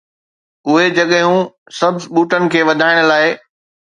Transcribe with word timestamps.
اهي 0.67 0.85
جڳهيون 0.97 1.37
سبز 1.79 2.03
ٻوٽن 2.13 2.43
کي 2.51 2.61
وڌائڻ 2.69 2.97
لاء 3.09 3.27